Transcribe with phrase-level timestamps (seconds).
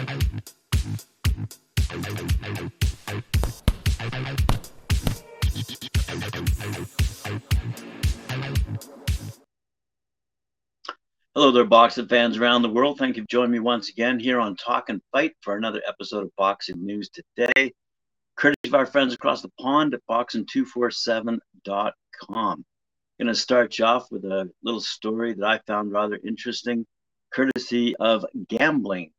[0.00, 0.18] Hello
[11.52, 12.98] there, boxing fans around the world.
[12.98, 16.22] Thank you for joining me once again here on Talk and Fight for another episode
[16.22, 17.74] of Boxing News Today,
[18.36, 22.64] courtesy of our friends across the pond at boxing247.com.
[23.18, 26.86] Going to start you off with a little story that I found rather interesting,
[27.34, 29.12] courtesy of gambling.com,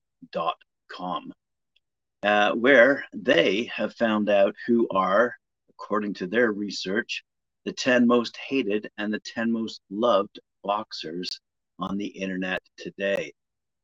[2.24, 5.36] uh, where they have found out who are,
[5.70, 7.24] according to their research,
[7.66, 11.40] the 10 most hated and the 10 most loved boxers
[11.80, 13.34] on the internet today.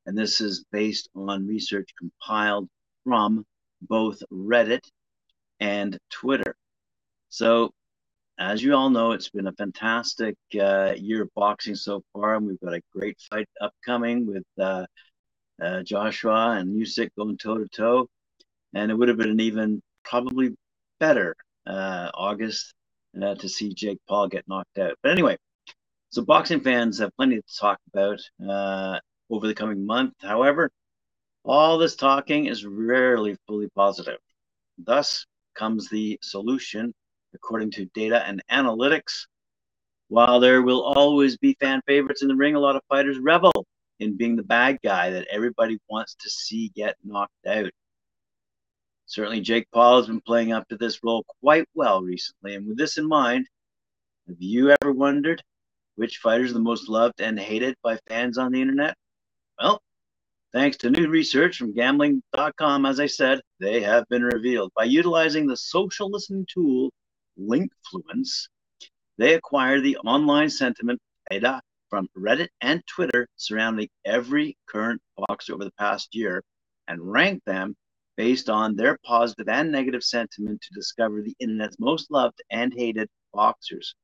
[0.05, 2.69] And this is based on research compiled
[3.03, 3.45] from
[3.81, 4.87] both Reddit
[5.59, 6.55] and Twitter.
[7.29, 7.71] So,
[8.39, 12.45] as you all know, it's been a fantastic uh, year of boxing so far, and
[12.45, 14.85] we've got a great fight upcoming with uh,
[15.61, 18.07] uh, Joshua and Usyk going toe to toe.
[18.73, 20.55] And it would have been an even probably
[20.99, 22.73] better uh, August
[23.21, 24.95] uh, to see Jake Paul get knocked out.
[25.01, 25.37] But anyway,
[26.09, 30.13] so boxing fans have plenty to talk about uh, over the coming month.
[30.21, 30.69] However,
[31.43, 34.19] all this talking is rarely fully positive.
[34.77, 36.93] Thus comes the solution,
[37.33, 39.25] according to data and analytics.
[40.09, 43.65] While there will always be fan favorites in the ring, a lot of fighters revel
[43.99, 47.71] in being the bad guy that everybody wants to see get knocked out.
[49.05, 52.55] Certainly, Jake Paul has been playing up to this role quite well recently.
[52.55, 53.47] And with this in mind,
[54.27, 55.41] have you ever wondered
[55.95, 58.95] which fighter is the most loved and hated by fans on the internet?
[59.59, 59.81] Well,
[60.53, 64.71] thanks to new research from gambling.com, as I said, they have been revealed.
[64.75, 66.91] By utilizing the social listening tool
[67.39, 68.49] Linkfluence,
[69.17, 70.99] they acquired the online sentiment
[71.29, 76.43] data from Reddit and Twitter surrounding every current boxer over the past year
[76.87, 77.75] and ranked them
[78.15, 83.09] based on their positive and negative sentiment to discover the internet's most loved and hated
[83.33, 83.95] boxers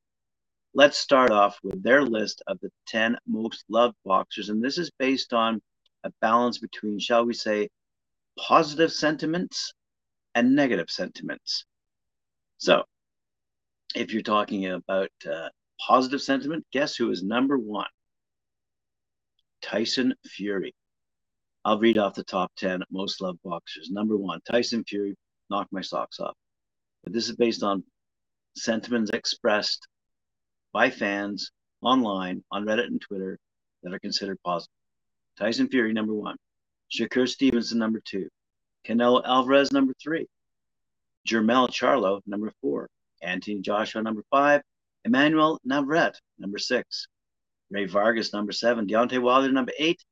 [0.74, 4.48] let's start off with their list of the 10 most loved boxers.
[4.48, 5.62] And this is based on
[6.02, 7.68] a balance between, shall we say,
[8.38, 9.72] positive sentiments
[10.34, 11.64] and negative sentiments.
[12.58, 12.82] So,
[13.94, 15.48] if you're talking about uh,
[15.80, 17.86] positive sentiment, guess who is number one?
[19.62, 20.74] Tyson Fury.
[21.64, 23.90] I'll read off the top 10 most loved boxers.
[23.90, 25.16] Number one, Tyson Fury,
[25.50, 26.34] knocked my socks off.
[27.02, 27.84] But this is based on
[28.56, 29.86] sentiments expressed
[30.72, 31.50] by fans
[31.82, 33.38] online on Reddit and Twitter
[33.82, 34.72] that are considered positive.
[35.38, 36.36] Tyson Fury, number one.
[36.92, 38.28] Shakur Stevenson, number two.
[38.86, 40.26] Canelo Alvarez, number three.
[41.26, 42.88] Jermell Charlo, number four.
[43.22, 44.62] Anthony Joshua, number five.
[45.04, 47.06] Emmanuel Navarrete, number six.
[47.70, 48.86] Rey Vargas, number seven.
[48.86, 50.02] Deontay Wilder, number eight.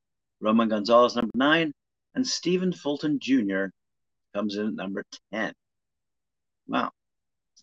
[0.41, 1.72] Roman Gonzalez, number nine.
[2.14, 3.66] And Stephen Fulton Jr.
[4.34, 5.53] comes in at number 10.
[6.66, 6.91] Wow.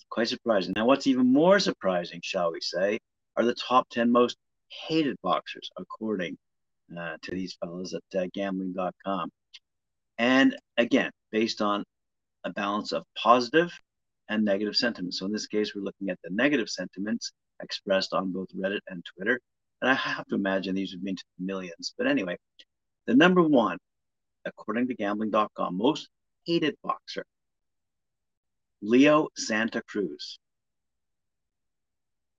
[0.09, 0.73] Quite surprising.
[0.75, 2.99] Now, what's even more surprising, shall we say,
[3.35, 4.37] are the top 10 most
[4.87, 6.37] hated boxers, according
[6.97, 9.29] uh, to these fellows at uh, gambling.com.
[10.17, 11.83] And again, based on
[12.43, 13.71] a balance of positive
[14.29, 15.19] and negative sentiments.
[15.19, 17.31] So in this case, we're looking at the negative sentiments
[17.61, 19.39] expressed on both Reddit and Twitter.
[19.81, 21.93] And I have to imagine these would mean to millions.
[21.97, 22.37] But anyway,
[23.07, 23.77] the number one,
[24.45, 26.09] according to gambling.com, most
[26.45, 27.25] hated boxer
[28.81, 30.39] Leo Santa Cruz.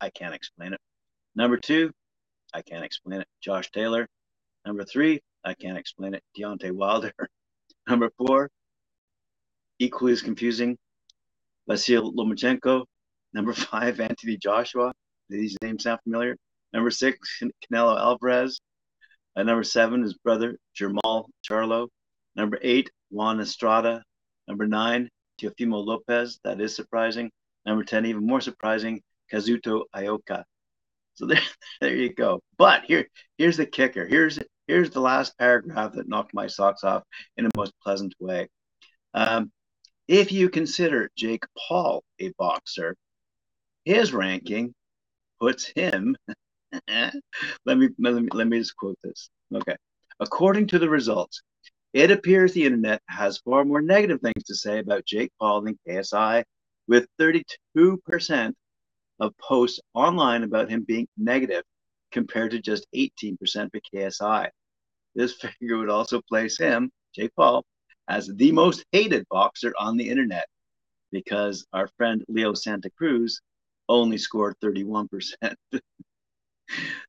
[0.01, 0.81] I can't explain it.
[1.35, 1.91] Number two,
[2.55, 3.29] I can't explain it.
[3.43, 4.09] Josh Taylor.
[4.65, 6.23] Number three, I can't explain it.
[6.39, 7.13] Deontay Wilder.
[7.89, 8.51] Number four,
[9.79, 10.79] equally as confusing,
[11.71, 12.85] Vasil Lomachenko.
[13.33, 14.93] Number five, Anthony Joshua.
[15.29, 16.37] These names sound familiar?
[16.73, 18.61] Number six, Canelo Alvarez.
[19.37, 21.89] Uh, number seven, his brother, Jermall Charlo.
[22.35, 24.03] Number eight, Juan Estrada.
[24.49, 25.09] Number nine,
[25.41, 26.41] Teofimo Lopez.
[26.43, 27.31] That is surprising.
[27.67, 29.03] Number 10, even more surprising,
[29.33, 30.45] Kazuto Ioka.
[31.15, 31.41] So there,
[31.81, 32.41] there you go.
[32.57, 33.07] But here,
[33.39, 34.07] here's the kicker.
[34.07, 37.03] Here's here's the last paragraph that knocked my socks off
[37.37, 38.49] in a most pleasant way.
[39.15, 39.51] Um,
[40.11, 42.97] if you consider Jake Paul a boxer,
[43.85, 44.75] his ranking
[45.41, 46.17] puts him.
[46.89, 49.31] let me let me let me just quote this.
[49.55, 49.77] Okay,
[50.19, 51.43] according to the results,
[51.93, 55.79] it appears the internet has far more negative things to say about Jake Paul than
[55.89, 56.43] KSI,
[56.89, 58.53] with 32%
[59.21, 61.63] of posts online about him being negative
[62.11, 63.37] compared to just 18%
[63.71, 64.49] for KSI.
[65.15, 67.65] This figure would also place him, Jake Paul,
[68.09, 70.47] as the most hated boxer on the internet
[71.13, 73.41] because our friend Leo Santa Cruz
[73.89, 75.09] only scored 31%.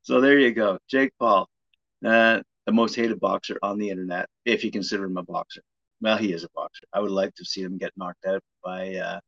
[0.02, 1.48] so there you go, Jake Paul.
[2.04, 5.62] Uh, the most hated boxer on the internet, if you consider him a boxer.
[6.02, 6.84] Well, he is a boxer.
[6.94, 9.20] I would like to see him get knocked out by uh,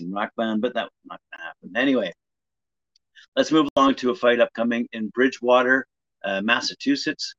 [0.00, 1.76] Rockband, but that's not going to happen.
[1.76, 2.12] Anyway,
[3.34, 5.86] let's move along to a fight upcoming in Bridgewater,
[6.24, 7.34] uh, Massachusetts.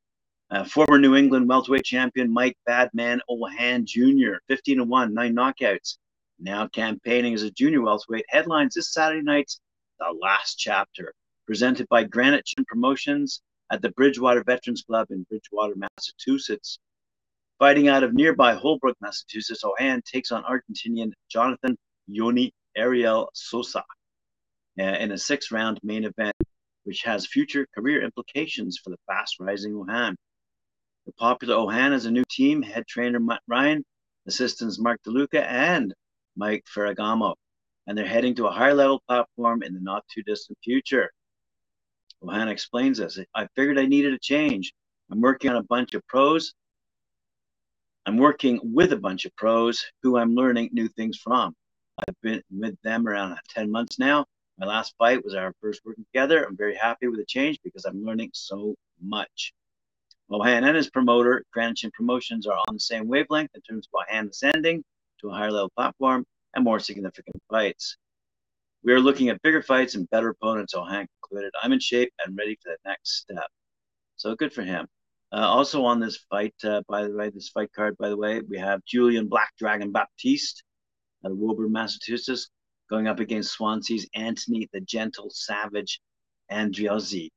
[0.51, 5.97] Uh, former New England welterweight champion Mike Badman Ohan Jr., 15 and 1, nine knockouts.
[6.39, 8.25] Now campaigning as a junior welterweight.
[8.27, 9.61] Headlines this Saturday night's
[9.99, 11.13] The Last Chapter,
[11.45, 16.79] presented by Granite Chin Promotions at the Bridgewater Veterans Club in Bridgewater, Massachusetts.
[17.57, 21.77] Fighting out of nearby Holbrook, Massachusetts, Ohan takes on Argentinian Jonathan
[22.07, 23.85] Yoni Ariel Sosa
[24.77, 26.35] uh, in a six round main event,
[26.83, 30.17] which has future career implications for the fast rising Ohan.
[31.05, 33.83] The popular Ohan has a new team, head trainer Matt Ryan,
[34.27, 35.93] assistants Mark DeLuca and
[36.35, 37.35] Mike Ferragamo,
[37.87, 41.11] and they're heading to a higher level platform in the not too distant future.
[42.21, 43.17] Ohan explains this.
[43.33, 44.73] I figured I needed a change.
[45.11, 46.53] I'm working on a bunch of pros.
[48.05, 51.55] I'm working with a bunch of pros who I'm learning new things from.
[51.97, 54.25] I've been with them around 10 months now.
[54.57, 56.43] My last fight was our first working together.
[56.45, 59.53] I'm very happy with the change because I'm learning so much.
[60.31, 63.99] Mohan and his promoter, Granite Chin Promotions, are on the same wavelength in terms of
[64.09, 64.81] Mohan ascending
[65.19, 66.25] to a higher level platform
[66.55, 67.97] and more significant fights.
[68.81, 71.51] We are looking at bigger fights and better opponents, Ohan concluded.
[71.61, 73.47] I'm in shape and ready for the next step.
[74.15, 74.87] So good for him.
[75.33, 78.39] Uh, also on this fight, uh, by the way, this fight card, by the way,
[78.39, 80.63] we have Julian Black Dragon Baptiste
[81.25, 82.49] out of Woburn, Massachusetts,
[82.89, 85.99] going up against Swansea's Anthony the Gentle Savage
[86.49, 87.31] Andreozzi.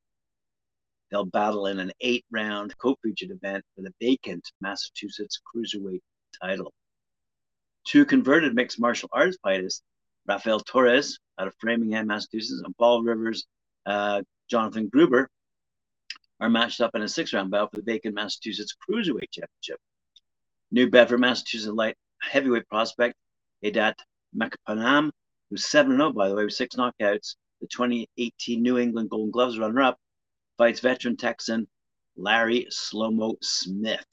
[1.11, 6.01] They'll battle in an eight round co featured event for the vacant Massachusetts Cruiserweight
[6.41, 6.73] title.
[7.85, 9.81] Two converted mixed martial arts fighters,
[10.27, 13.45] Rafael Torres out of Framingham, Massachusetts, and Paul Rivers,
[13.85, 15.29] uh, Jonathan Gruber,
[16.39, 19.79] are matched up in a six round bout for the vacant Massachusetts Cruiserweight Championship.
[20.71, 23.15] New Bedford, Massachusetts light heavyweight prospect
[23.63, 23.95] Adat
[24.35, 25.11] Makpanam,
[25.49, 29.57] who's 7 0, by the way, with six knockouts, the 2018 New England Golden Gloves
[29.59, 29.97] runner up,
[30.57, 31.67] fights veteran Texan
[32.17, 34.05] Larry Slomo Smith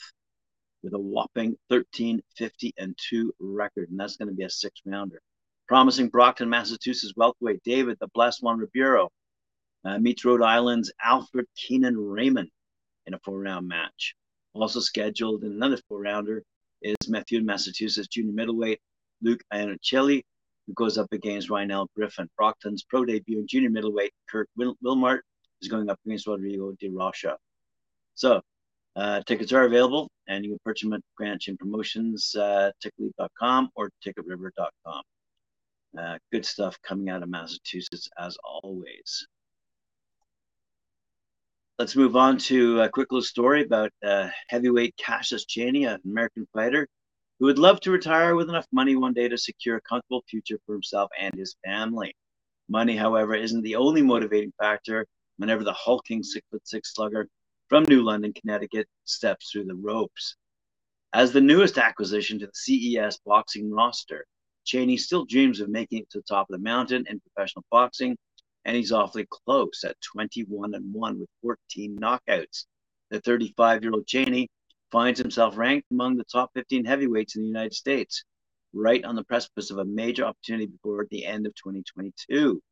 [0.83, 4.81] with a whopping 13 50 and 2 record, and that's going to be a six
[4.85, 5.21] rounder.
[5.69, 9.09] Promising Brockton, Massachusetts welterweight David the Blessed One Ribeiro
[9.85, 12.51] uh, meets Rhode Island's Alfred Keenan Raymond
[13.07, 14.15] in a four round match.
[14.55, 16.43] Also scheduled in another four rounder
[16.83, 18.81] is Methuen, Massachusetts junior middleweight
[19.23, 20.23] Luke Iannicelli,
[20.67, 22.29] who goes up against Rynell Griffin.
[22.37, 25.21] Brockton's pro debut in junior middleweight Kirk Wil- Wilmart
[25.63, 27.37] is going up against Rodrigo de Rocha.
[28.15, 28.43] So,
[28.95, 33.71] uh, tickets are available, and you can purchase them at Granite Chin Promotions, uh, ticketleap.com
[33.75, 35.03] or ticketriver.com.
[35.99, 39.27] Uh, good stuff coming out of Massachusetts as always.
[41.79, 46.47] Let's move on to a quick little story about uh, heavyweight Cassius Chaney, an American
[46.53, 46.87] fighter
[47.39, 50.59] who would love to retire with enough money one day to secure a comfortable future
[50.65, 52.15] for himself and his family.
[52.69, 55.07] Money, however, isn't the only motivating factor
[55.37, 57.29] whenever the hulking six foot six slugger
[57.69, 60.37] from New London, Connecticut steps through the ropes.
[61.13, 64.27] As the newest acquisition to the CES boxing roster,
[64.65, 68.17] Chaney still dreams of making it to the top of the mountain in professional boxing,
[68.65, 72.67] and he's awfully close at 21 and 1 with 14 knockouts.
[73.11, 74.49] The 35 year old Chaney
[74.91, 78.25] finds himself ranked among the top 15 heavyweights in the United States,
[78.73, 82.63] right on the precipice of a major opportunity before the end of 2022.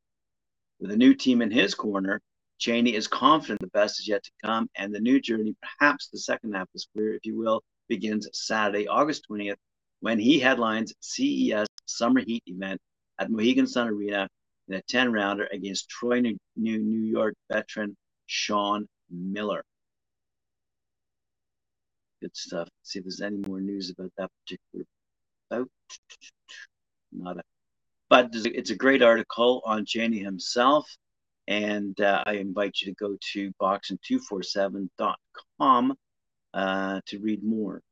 [0.79, 2.21] With a new team in his corner,
[2.61, 6.19] Chaney is confident the best is yet to come, and the new journey, perhaps the
[6.19, 9.57] second half of his career, if you will, begins Saturday, August 20th,
[10.00, 12.81] when he headlines CES Summer Heat event
[13.19, 14.29] at Mohegan Sun Arena
[14.69, 19.64] in a 10 rounder against Troy, New, New York veteran Sean Miller
[22.21, 22.69] good stuff.
[22.69, 24.85] Let's see if there's any more news about that particular
[25.49, 25.69] bout.
[27.12, 27.43] Not a,
[28.09, 30.88] but it's a great article on Chaney himself,
[31.50, 35.95] and uh, I invite you to go to boxing247.com
[36.54, 37.83] uh, to read more.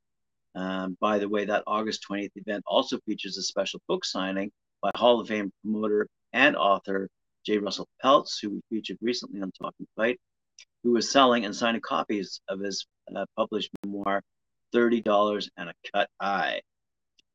[0.55, 4.51] Um, by the way, that August 20th event also features a special book signing
[4.81, 7.09] by Hall of Fame promoter and author
[7.45, 7.57] J.
[7.57, 10.21] Russell Peltz, who we featured recently on Talking Fight,
[10.83, 14.21] who was selling and signing copies of his uh, published memoir,
[14.73, 16.61] $30 and a Cut Eye,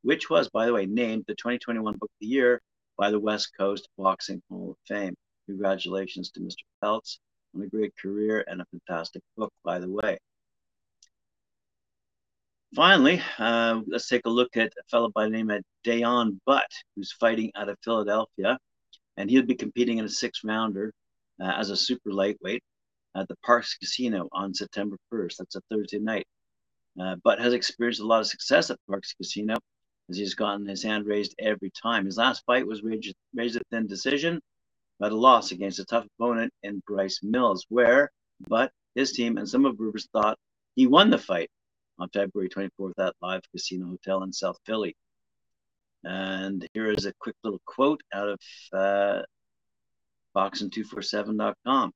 [0.02, 2.62] which was, by the way, named the 2021 Book of the Year
[2.96, 5.14] by the West Coast Boxing Hall of Fame.
[5.46, 6.62] Congratulations to Mr.
[6.82, 7.18] Peltz
[7.54, 10.18] on a great career and a fantastic book, by the way.
[12.74, 16.70] Finally, uh, let's take a look at a fellow by the name of Dayon Butt,
[16.96, 18.58] who's fighting out of Philadelphia,
[19.16, 20.92] and he'll be competing in a six rounder
[21.40, 22.62] uh, as a super lightweight.
[23.16, 25.36] at the Parx Casino on September 1st.
[25.36, 26.26] That's a Thursday night.
[27.00, 29.54] Uh, but has experienced a lot of success at Parx Casino
[30.10, 32.06] as he's gotten his hand raised every time.
[32.06, 34.40] His last fight was raised, raised a thin decision,
[34.98, 38.10] but a loss against a tough opponent in Bryce Mills, where,
[38.48, 40.38] but his team and some of observers thought
[40.74, 41.50] he won the fight
[41.98, 44.96] on February 24th at Live Casino Hotel in South Philly.
[46.04, 48.38] And here is a quick little quote out of
[48.72, 49.22] uh,
[50.36, 51.92] boxing247.com.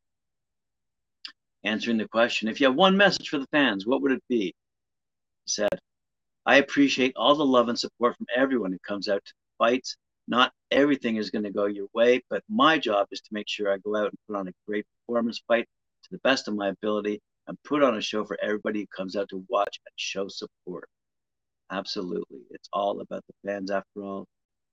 [1.64, 4.46] Answering the question, if you have one message for the fans, what would it be?
[4.46, 4.52] He
[5.46, 5.68] said,
[6.46, 9.96] I appreciate all the love and support from everyone who comes out to fights.
[10.28, 13.72] Not everything is going to go your way, but my job is to make sure
[13.72, 15.66] I go out and put on a great performance fight
[16.04, 19.16] to the best of my ability and put on a show for everybody who comes
[19.16, 20.88] out to watch and show support.
[21.70, 22.40] Absolutely.
[22.50, 24.26] It's all about the fans after all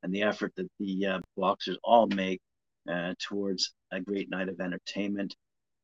[0.03, 2.41] and the effort that the uh, boxers all make
[2.91, 5.35] uh, towards a great night of entertainment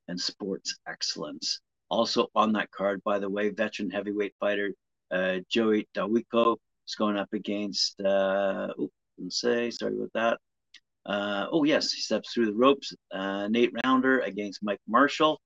[0.10, 1.62] and sports excellence.
[1.90, 4.74] Also on that card, by the way, veteran heavyweight fighter
[5.12, 10.40] uh, Joey Dawejko is going up against, uh, oops, didn't say, sorry about that.
[11.06, 12.94] Uh, oh, yes, he steps through the ropes.
[13.12, 15.40] Uh, Nate Rounder against Mike Marshall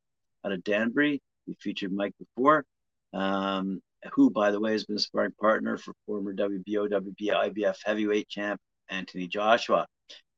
[0.45, 1.21] out of Danbury.
[1.47, 2.65] We featured Mike before.
[3.13, 3.81] Um,
[4.13, 8.27] who, by the way, has been a sparring partner for former WBO, WBA, IBF heavyweight
[8.29, 9.87] champ Anthony Joshua.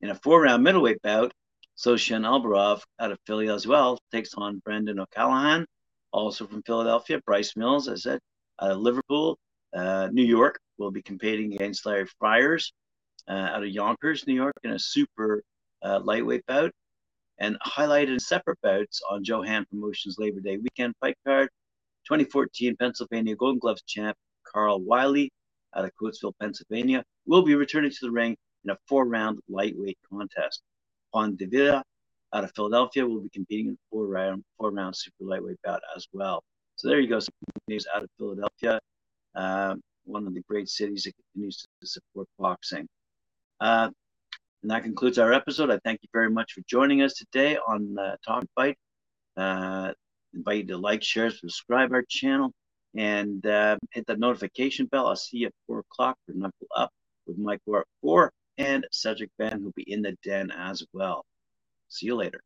[0.01, 1.31] In a four round middleweight bout,
[1.77, 5.65] Soshan Albarov out of Philly as well takes on Brendan O'Callaghan,
[6.11, 7.19] also from Philadelphia.
[7.25, 8.19] Bryce Mills, as I said,
[8.61, 9.37] out of Liverpool.
[9.75, 12.71] Uh, New York will be competing against Larry Friars
[13.27, 15.43] uh, out of Yonkers, New York, in a super
[15.83, 16.71] uh, lightweight bout.
[17.39, 21.49] And highlighted in separate bouts on Joe Hand Promotions Labor Day weekend fight card
[22.05, 25.31] 2014 Pennsylvania Golden Gloves champ Carl Wiley
[25.75, 30.61] out of Coatesville, Pennsylvania, will be returning to the ring in a four-round lightweight contest.
[31.13, 31.83] Juan De Villa
[32.33, 36.43] out of Philadelphia will be competing in a four-round four-round super lightweight bout as well.
[36.75, 37.33] So there you go, some
[37.67, 38.79] news out of Philadelphia,
[39.35, 42.87] uh, one of the great cities that continues to support boxing.
[43.59, 43.89] Uh,
[44.61, 45.69] and that concludes our episode.
[45.69, 48.77] I thank you very much for joining us today on uh, Talk Fight.
[49.35, 49.93] Uh,
[50.33, 52.51] invite you to like, share, subscribe our channel,
[52.95, 55.07] and uh, hit the notification bell.
[55.07, 56.91] I'll see you at 4 o'clock for Knuckle Up
[57.25, 61.23] with Mike War 4 and Cedric Ben, who'll be in the den as well.
[61.89, 62.41] See you later.